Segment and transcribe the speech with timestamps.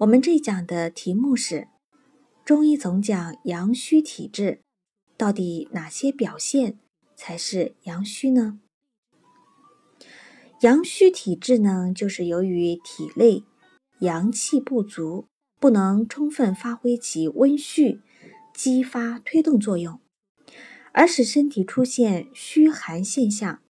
[0.00, 1.68] 我们这讲的题目是：
[2.44, 4.60] 中医总讲阳虚体质，
[5.16, 6.78] 到底哪些表现
[7.14, 8.60] 才是阳虚呢？
[10.60, 13.42] 阳虚体质呢，就是由于体内
[14.00, 15.28] 阳气不足，
[15.58, 18.02] 不能充分发挥其温煦、
[18.52, 19.98] 激发、推动作用，
[20.92, 23.62] 而使身体出现虚寒现象，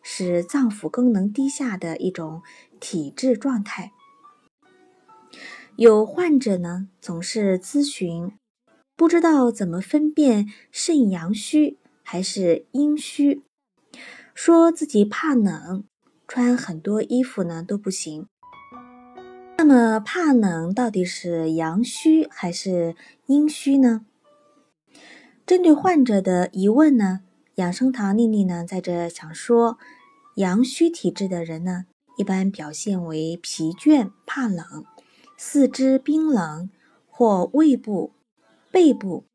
[0.00, 2.42] 使脏腑功能低下的一种
[2.78, 3.90] 体质状态。
[5.76, 8.32] 有患者呢，总是咨询，
[8.96, 13.42] 不知道怎么分辨肾阳虚还是阴虚，
[14.34, 15.84] 说自己怕冷，
[16.26, 18.26] 穿很多衣服呢都不行。
[19.58, 22.96] 那么怕冷到底是阳虚还是
[23.26, 24.06] 阴虚呢？
[25.44, 27.20] 针对患者的疑问呢，
[27.56, 29.76] 养生堂丽丽呢在这想说，
[30.36, 31.84] 阳虚体质的人呢，
[32.16, 34.86] 一般表现为疲倦、怕冷。
[35.38, 36.70] 四肢冰冷，
[37.10, 38.12] 或胃部、
[38.70, 39.26] 背部、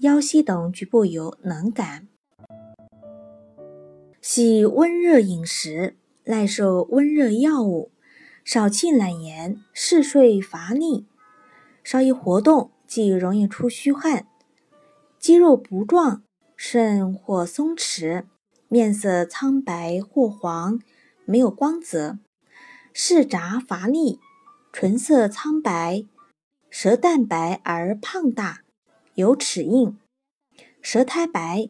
[0.00, 2.08] 腰膝等局部有冷感，
[4.20, 7.90] 喜温热饮食，耐受温热药物，
[8.44, 11.06] 少气懒言，嗜睡乏力，
[11.82, 14.26] 稍一活动即容易出虚汗，
[15.18, 16.22] 肌肉不壮，
[16.54, 18.24] 肾或松弛，
[18.68, 20.78] 面色苍白或黄，
[21.24, 22.18] 没有光泽，
[22.92, 24.20] 嗜杂乏力。
[24.72, 26.04] 唇色苍白，
[26.70, 28.60] 舌淡白而胖大，
[29.14, 29.98] 有齿印，
[30.80, 31.68] 舌苔白，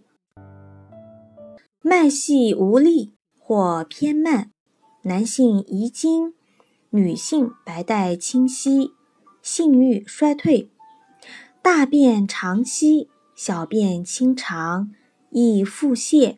[1.81, 4.51] 脉细无力或偏慢，
[5.03, 6.35] 男性遗精，
[6.91, 8.93] 女性白带清晰，
[9.43, 10.69] 性欲衰退，
[11.63, 14.91] 大便长稀，小便清长，
[15.31, 16.37] 易腹泻，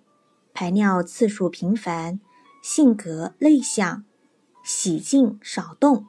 [0.54, 2.20] 排尿次数频繁，
[2.62, 4.04] 性格内向，
[4.64, 6.06] 喜静少动。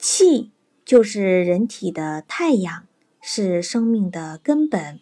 [0.00, 0.52] 气
[0.84, 2.86] 就是人体的太阳，
[3.20, 5.00] 是生命的根本。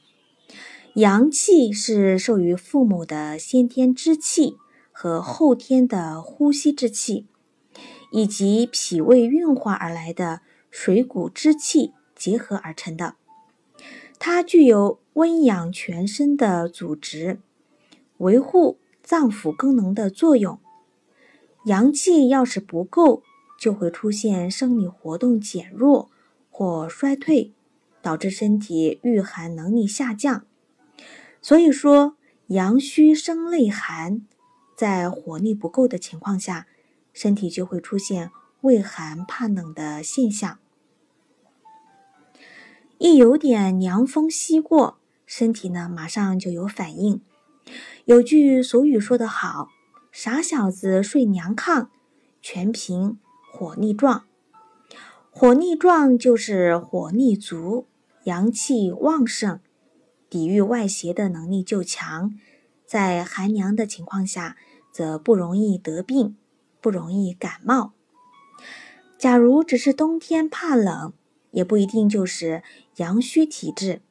[0.95, 4.57] 阳气是受于父母的先天之气
[4.91, 7.27] 和后天的呼吸之气，
[8.11, 10.41] 以及脾胃运化而来的
[10.71, 13.17] 水谷之气结合而成的。
[14.19, 17.39] 它具有温养全身的组织，
[18.17, 20.59] 维护脏腑功能的作用。
[21.67, 23.23] 阳气要是不够，
[23.59, 26.11] 就会出现生理活动减弱
[26.51, 27.53] 或衰退，
[28.03, 30.45] 导致身体御寒能力下降。
[31.41, 32.17] 所以说，
[32.49, 34.23] 阳虚生内寒，
[34.77, 36.67] 在火力不够的情况下，
[37.13, 38.31] 身体就会出现
[38.63, 40.59] 畏寒怕冷的现象。
[42.99, 47.21] 一有点凉风袭过，身体呢马上就有反应。
[48.05, 49.69] 有句俗语说得好
[50.13, 51.89] ：“傻小子睡凉炕，
[52.41, 53.19] 全凭。”
[53.59, 54.27] 火力壮，
[55.31, 57.87] 火力壮就是火力足，
[58.25, 59.61] 阳气旺盛，
[60.29, 62.35] 抵御外邪的能力就强。
[62.85, 64.59] 在寒凉的情况下，
[64.93, 66.37] 则不容易得病，
[66.83, 67.95] 不容易感冒。
[69.17, 71.15] 假如只是冬天怕冷，
[71.51, 72.63] 也不一定就是
[72.97, 74.03] 阳虚体质。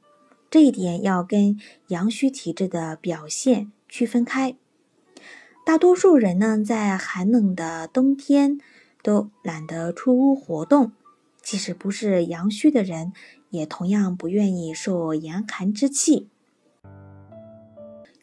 [0.49, 4.57] 这一点要跟阳虚体质的表现区分开。
[5.63, 8.59] 大多数人呢，在寒冷的冬天。
[9.05, 10.91] 都懒得出屋活动，
[11.39, 13.13] 即使不是阳虚的人，
[13.51, 16.27] 也同样不愿意受严寒之气。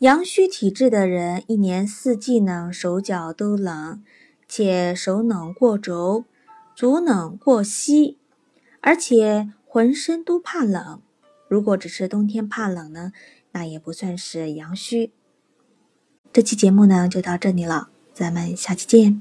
[0.01, 4.03] 阳虚体质的人，一年四季呢手脚都冷，
[4.49, 6.25] 且手冷过肘，
[6.75, 8.19] 足冷过膝，
[8.81, 11.01] 而且浑身都怕冷。
[11.47, 13.13] 如果只是冬天怕冷呢，
[13.53, 15.13] 那也不算是阳虚。
[16.33, 19.21] 这期节目呢就到这里了，咱们下期见。